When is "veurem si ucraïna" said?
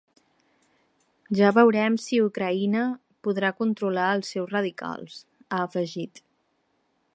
1.57-2.87